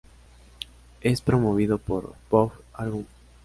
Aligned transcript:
Es 1.01 1.21
promovido 1.21 1.77
por 1.77 2.15
Bob 2.31 2.53
Arum. 2.73 3.05